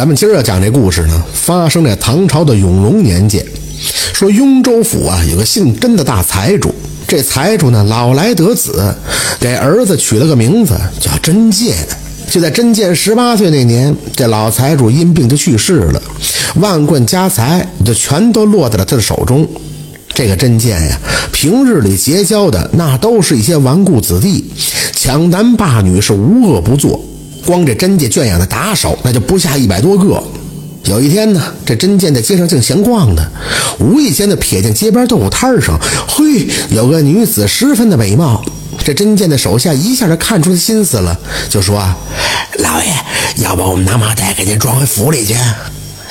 [0.00, 3.44] 咱们今儿要讲这故事呢，发生在唐朝的永隆年间。
[4.14, 6.74] 说雍州府啊，有个姓甄的大财主。
[7.06, 8.94] 这财主呢，老来得子，
[9.38, 11.76] 给儿子取了个名字叫甄健。
[12.30, 16.02] 就在甄健十八岁那年，这老财主因病就去世了，
[16.54, 19.46] 万贯家财就全都落在了他的手中。
[20.14, 20.98] 这个甄健呀，
[21.30, 24.50] 平日里结交的那都是一些纨绔子弟，
[24.96, 27.04] 抢男霸女是无恶不作。
[27.46, 30.22] 光这甄家圈养的打手，那就不下一百多个。
[30.84, 33.22] 有一天呢，这甄健在街上正闲逛呢，
[33.78, 35.78] 无意间的瞥见街边豆腐摊上，
[36.08, 38.42] 嘿，有个女子十分的美貌。
[38.82, 41.16] 这甄健的手下一下就看出他心思了，
[41.50, 41.78] 就说
[42.60, 45.36] ：“老爷，要不我们拿麻袋给您装回府里去？”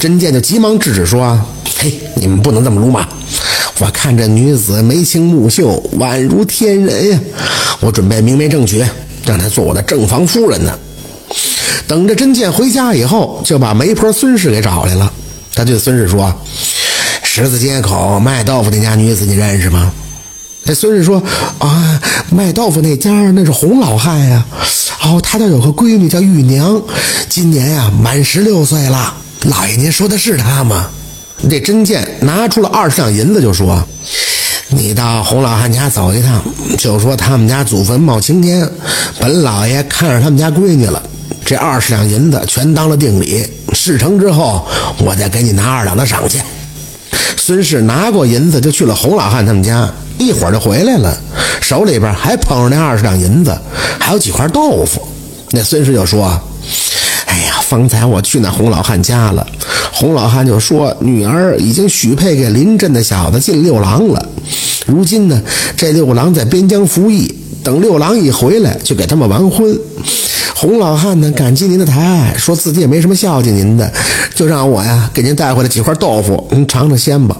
[0.00, 1.40] 甄健就急忙制止说
[1.78, 3.06] ：“嘿，你们不能这么鲁莽！
[3.78, 7.20] 我看这女子眉清目秀，宛如天人呀，
[7.80, 8.84] 我准备明媒正娶，
[9.24, 10.76] 让她做我的正房夫人呢。”
[11.86, 15.12] 等着甄健回家以后，就把媒婆孙氏给找来了。
[15.54, 16.34] 他对孙氏说
[17.22, 19.92] ：“十字街口卖豆腐那家女子，你认识吗？”
[20.66, 21.22] 这孙氏说
[21.58, 24.44] ：“啊，卖豆腐那家那是洪老汉呀。
[25.02, 26.82] 哦，他家有个闺女叫玉娘，
[27.28, 29.14] 今年呀满十六岁了。
[29.44, 30.88] 老爷，您说的是他吗？”
[31.48, 33.86] 这甄健拿出了二十两银子，就说
[34.68, 36.42] ：“你到洪老汉家走一趟，
[36.76, 38.68] 就说他们家祖坟冒青天，
[39.20, 41.02] 本老爷看上他们家闺女了。”
[41.46, 44.66] 这二十两银子全当了定礼，事成之后
[44.98, 46.44] 我再给你拿二两的赏钱。
[47.36, 51.16] 孙氏拿过银子就去了洪老汉他们家，一会儿就回来了，
[51.60, 53.56] 手里边还捧着那二十两银子，
[54.00, 55.00] 还有几块豆腐。
[55.52, 56.36] 那孙氏就说
[57.26, 59.46] ：“哎呀，方才我去那洪老汉家了，
[59.92, 64.28] 洪老汉就说女儿已经许配给临镇的小子进六郎了，
[64.84, 65.40] 如今呢，
[65.76, 69.78] 这六郎在边疆服役，等六郎一回来就给他们完婚。”
[70.54, 73.92] 洪老汉呢，感激您的抬爱，说自己也没什么孝敬您的，
[74.34, 77.36] 就让我呀给您带回来几块豆腐，您尝尝鲜吧。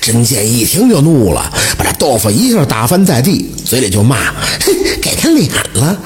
[0.00, 4.16] 甄健一听就怒了，把这豆腐一下打翻在地，嘴里就骂
[4.60, 5.96] ：“嘿，给他脸了！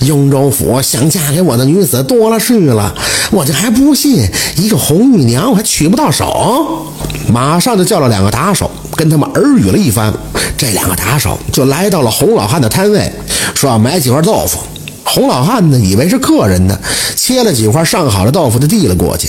[0.00, 2.92] 雍州府想嫁给我的女子多了去了，
[3.30, 6.92] 我就还不信一个红玉娘我还娶不到手。”
[7.32, 10.12] 马上就叫了两个打手，跟他们耳语了一番。
[10.58, 13.10] 这两个打手就来到了洪老汉的摊位，
[13.54, 14.58] 说要买几块豆腐。
[15.04, 16.78] 洪老汉呢，以为是客人呢，
[17.14, 19.28] 切了几块上好的豆腐就递了过去。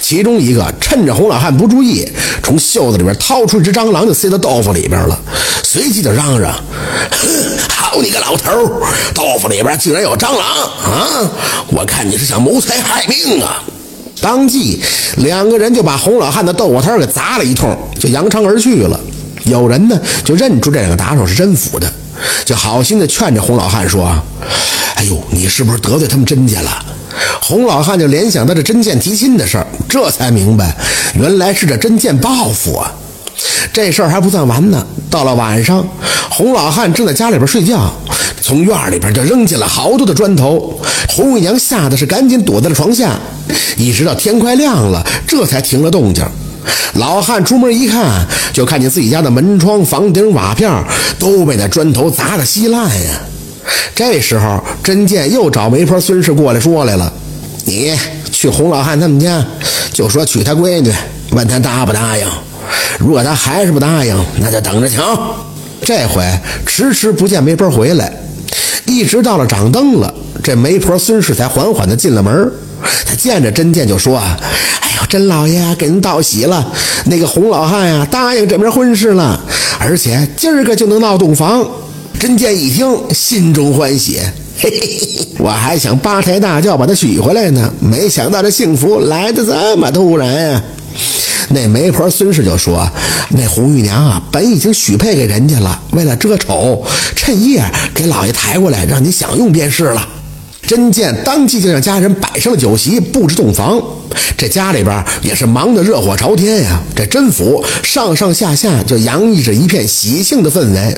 [0.00, 2.06] 其中一个趁着洪老汉不注意，
[2.42, 5.18] 从袖子里边掏出一只蟑螂，就塞到豆腐里边了。
[5.62, 6.52] 随即就嚷嚷
[7.70, 8.50] ：“好你个老头
[9.14, 11.30] 豆腐里边竟然有蟑螂啊！
[11.68, 13.62] 我看你是想谋财害命啊！”
[14.20, 14.82] 当即
[15.18, 19.00] 两个人就把洪老汉的豆腐摊给砸了一通，就扬长而去了。
[19.44, 21.90] 有人呢就认出这两个打手是甄府的，
[22.44, 24.14] 就好心的劝着洪老汉说。
[25.02, 26.70] 哎呦，你是不是得罪他们甄家了？
[27.42, 30.76] 洪老汉就联想到这甄健提亲的事儿，这才明白，
[31.16, 32.92] 原来是这甄健报复啊！
[33.72, 34.86] 这事儿还不算完呢。
[35.10, 35.84] 到了晚上，
[36.30, 37.92] 洪老汉正在家里边睡觉，
[38.40, 40.80] 从院里边就扔进了好多的砖头。
[41.08, 43.18] 洪玉娘吓得是赶紧躲在了床下，
[43.76, 46.24] 一直到天快亮了，这才停了动静。
[46.94, 50.70] 老汉出门一看，就看见自己家的门窗、房顶、瓦片
[51.18, 53.20] 都被那砖头砸得稀烂呀。
[53.94, 57.12] 这时候，甄健又找媒婆孙氏过来说来了
[57.64, 57.94] ：“你
[58.30, 59.44] 去洪老汉他们家，
[59.92, 60.92] 就说娶他闺女，
[61.30, 62.26] 问他答不答应。
[62.98, 65.36] 如果他还是不答应，那就等着瞧。”
[65.84, 66.24] 这回
[66.64, 68.12] 迟迟不见媒婆回来，
[68.86, 70.12] 一直到了掌灯了，
[70.42, 72.50] 这媒婆孙氏才缓缓地进了门。
[73.04, 74.38] 他见着甄健就说：“啊
[74.80, 76.72] 哎呦，甄老爷给您道喜了，
[77.06, 79.38] 那个洪老汉呀答应这门婚事了，
[79.78, 81.64] 而且今儿个就能闹洞房。”
[82.22, 84.20] 甄健一听，心中欢喜，
[84.56, 90.62] 嘿嘿，我还想八抬大轿把她娶回来呢，没想到这幸福来的这么突然呀！
[91.48, 92.88] 那媒婆孙氏就说
[93.30, 97.60] ：“那红玉娘啊，本已经许配给人家了，为了遮丑，趁夜
[97.92, 100.08] 给老爷抬过来，让你享用便是了。”
[100.72, 103.78] 甄健当即就让家人摆上了酒席，布置洞房。
[104.38, 106.80] 这家里边也是忙得热火朝天呀。
[106.96, 110.96] 这甄府上上下下就洋溢着一片喜庆的氛围。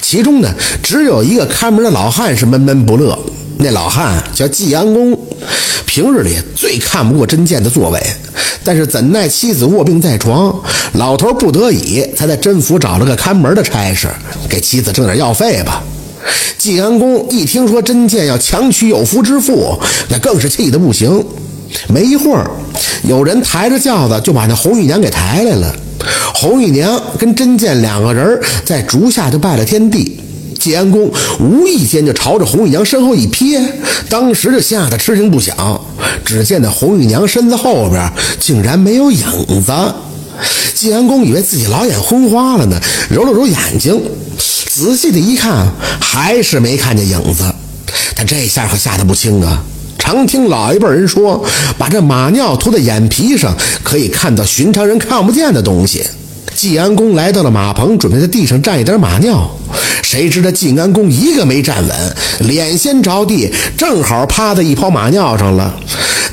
[0.00, 0.52] 其中呢，
[0.82, 3.16] 只有一个看门的老汉是闷闷不乐。
[3.58, 5.16] 那老汉叫季安公，
[5.86, 8.02] 平日里最看不过甄健的作为，
[8.64, 10.52] 但是怎奈妻子卧病在床，
[10.94, 14.08] 老头不得已才在甄府找了个看门的差事，
[14.48, 15.80] 给妻子挣点药费吧。
[16.58, 19.78] 晋安公一听说甄健要强娶有夫之妇，
[20.08, 21.24] 那更是气得不行。
[21.88, 22.50] 没一会儿，
[23.08, 25.74] 有人抬着轿子就把那红玉娘给抬来了。
[26.34, 30.18] 红玉娘跟甄健两个人在竹下就拜了天地。
[30.58, 31.10] 晋安公
[31.40, 33.60] 无意间就朝着红玉娘身后一瞥，
[34.08, 35.84] 当时就吓得吃惊不小。
[36.24, 39.26] 只见那红玉娘身子后边竟然没有影
[39.64, 39.72] 子。
[40.74, 42.80] 晋安公以为自己老眼昏花了呢，
[43.10, 44.00] 揉了揉眼睛，
[44.82, 45.68] 仔细的一看，
[46.00, 47.44] 还是没看见影子。
[48.16, 49.62] 他这下可吓得不轻啊！
[49.96, 51.46] 常听老一辈人说，
[51.78, 56.04] 把这马尿涂在眼皮上，可以看到寻常人看不见的东西。
[56.56, 59.48] 晋安公来到了马棚，准备在地上蘸一点马尿。
[60.02, 62.16] 谁知这晋安公一个没站稳，
[62.48, 65.72] 脸先着地，正好趴在一泡马尿上了。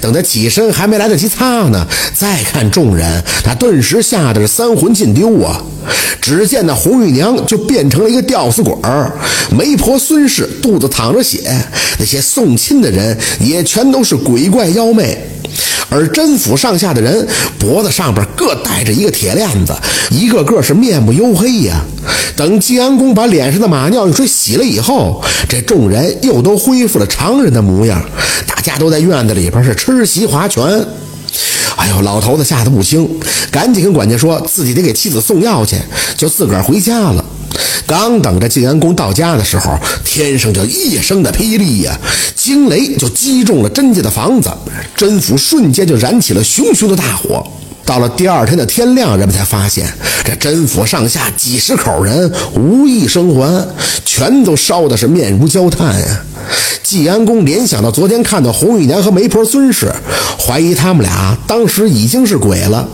[0.01, 1.85] 等他起身，还没来得及擦呢，
[2.15, 5.61] 再看众人，他顿时吓得是三魂尽丢啊！
[6.21, 9.11] 只见那红玉娘就变成了一个吊死鬼儿，
[9.51, 11.51] 媒婆孙氏肚子淌着血，
[11.97, 15.17] 那些送亲的人也全都是鬼怪妖魅。
[15.91, 17.27] 而甄府上下的人
[17.57, 19.73] 脖子上边各带着一个铁链子，
[20.11, 21.83] 一个个是面目黝黑呀。
[22.35, 27.99] 等晋安公把脸上的马尿用水洗了以后，这众人又都恢复了常人的模样，
[28.45, 30.63] 大家都在院子里边是吃席划拳。
[31.79, 33.07] 哎呦，老头子吓得不轻，
[33.49, 35.77] 赶紧跟管家说自己得给妻子送药去，
[36.17, 37.23] 就自个儿回家了。
[37.87, 41.97] 刚等着晋安公到家的时候，天上就一声的霹雳呀，
[42.35, 44.51] 惊雷就击中了甄家的房子，
[44.93, 47.41] 甄府瞬间就燃起了熊熊的大火。
[47.85, 49.91] 到了第二天的天亮，人们才发现
[50.25, 53.67] 这甄府上下几十口人无一生还，
[54.05, 56.23] 全都烧的是面如焦炭呀。
[56.83, 59.91] 季安公联想到昨天看到红玉娘和媒婆孙氏，
[60.39, 62.87] 怀疑他们俩当时已经是鬼了。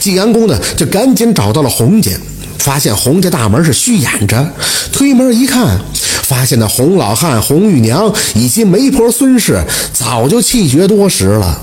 [0.00, 2.10] 季安公呢，就赶紧找到了洪家。
[2.58, 4.50] 发现洪家大门是虚掩着，
[4.90, 5.78] 推门一看，
[6.22, 9.62] 发现那洪老汉、红玉娘以及媒婆孙氏
[9.92, 11.60] 早就气绝多时了。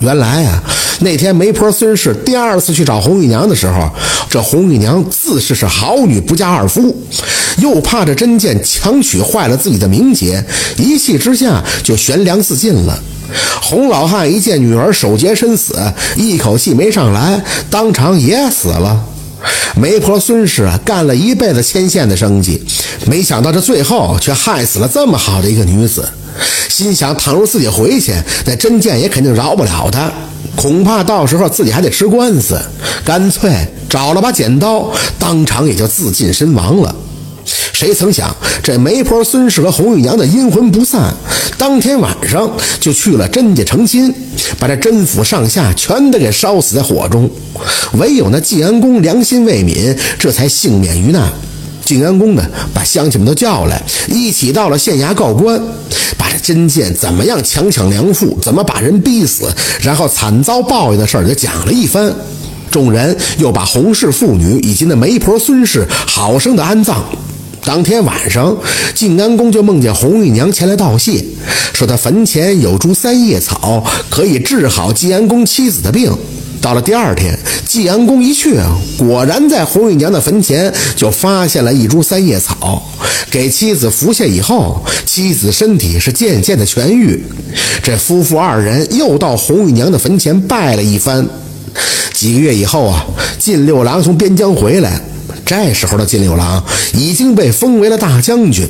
[0.00, 0.60] 原来啊，
[1.00, 3.88] 那天媒婆孙氏第二次去找红玉娘的时候，
[4.28, 6.96] 这红玉娘自是是好女不嫁二夫，
[7.60, 10.44] 又怕这真剑强取坏了自己的名节，
[10.76, 12.98] 一气之下就悬梁自尽了。
[13.62, 15.76] 洪老汉一见女儿守节身死，
[16.16, 19.04] 一口气没上来，当场也死了。
[19.76, 22.60] 媒婆孙氏啊，干了一辈子牵线的生计，
[23.06, 26.06] 没想到这最后却害死了这么好的一个女子。
[26.68, 28.12] 心想，倘若自己回去，
[28.44, 30.10] 那真剑也肯定饶不了他，
[30.56, 32.60] 恐怕到时候自己还得吃官司。
[33.04, 33.50] 干脆
[33.88, 36.94] 找了把剪刀，当场也就自尽身亡了。
[37.80, 41.14] 谁曾想，这媒婆孙氏和红玉娘的阴魂不散，
[41.56, 42.46] 当天晚上
[42.78, 44.14] 就去了甄家成亲，
[44.58, 47.30] 把这甄府上下全都给烧死在火中。
[47.94, 51.32] 唯有那晋安公良心未泯，这才幸免于难。
[51.82, 52.44] 晋安公呢，
[52.74, 55.58] 把乡亲们都叫来，一起到了县衙告官，
[56.18, 59.50] 把这甄剑怎么样强抢良妇，怎么把人逼死，
[59.80, 62.12] 然后惨遭报应的事儿就讲了一番。
[62.70, 67.02] 众人又把洪氏妇女以及那媒婆孙氏好生的安葬。
[67.62, 68.56] 当天晚上，
[68.94, 71.24] 晋安公就梦见红玉娘前来道谢，
[71.72, 76.12] 说他坟前有株三叶草，可以治好晋安公妻子的病。
[76.60, 78.58] 到了第二天，晋安公一去，
[78.98, 82.82] 果然在红玉娘的坟前就发现了一株三叶草，
[83.30, 87.22] 给妻子服下以后，妻子身体是渐渐的痊愈。
[87.82, 91.26] 这夫妇二人又到红玉娘的坟前拜了一番。
[92.12, 93.06] 几个月以后啊，
[93.38, 95.00] 晋六郎从边疆回来。
[95.50, 96.64] 这时候的金六郎
[96.94, 98.68] 已经被封为了大将军，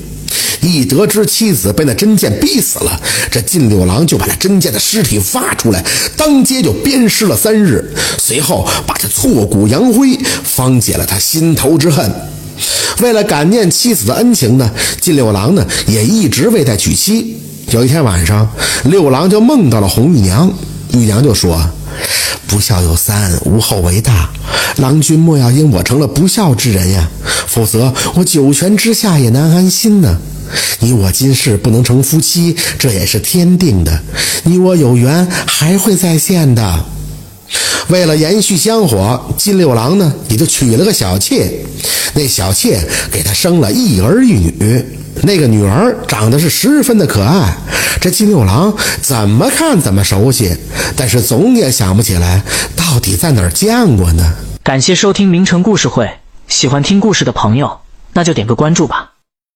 [0.63, 2.99] 一得知妻子被那真剑逼死了，
[3.31, 5.85] 这金六郎就把那真剑的尸体挖出来，
[6.17, 12.11] 当街就鞭尸了三日，随后把他挫骨扬灰，方解了他心头之恨。
[13.03, 14.71] 为了感念妻子的恩情呢，
[15.03, 17.37] 金六郎呢也一直未再娶妻。
[17.73, 18.51] 有一天晚上，
[18.85, 20.51] 六郎就梦到了红玉娘，
[20.95, 21.61] 玉娘就说。
[22.47, 24.31] 不孝有三，无后为大。
[24.77, 27.09] 郎君莫要因我成了不孝之人呀，
[27.47, 30.19] 否则我九泉之下也难安心呢。
[30.81, 34.01] 你我今世不能成夫妻，这也是天定的。
[34.45, 36.85] 你我有缘，还会再现的。
[37.89, 41.53] 为了延续香火，金六郎呢也就娶了个小妾。
[42.15, 42.81] 那小妾
[43.11, 44.85] 给他生了一儿一女，
[45.23, 47.57] 那个女儿长得是十分的可爱。
[48.01, 50.57] 这金六郎怎么看怎么熟悉，
[50.97, 52.43] 但是总也想不起来
[52.75, 54.33] 到底在哪儿见过呢？
[54.63, 56.11] 感谢收听名城故事会，
[56.49, 57.81] 喜欢听故事的朋友，
[58.15, 59.10] 那就点个关注吧。